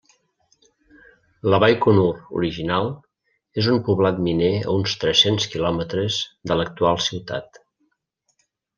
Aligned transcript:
La 1.53 1.59
Baikonur 1.63 2.23
original 2.39 2.89
és 3.65 3.71
un 3.75 3.79
poblat 3.91 4.25
miner 4.31 4.51
a 4.63 4.75
uns 4.81 4.99
tres-cents 5.05 5.49
quilòmetres 5.55 6.21
de 6.53 6.61
l'actual 6.63 7.03
ciutat. 7.11 7.65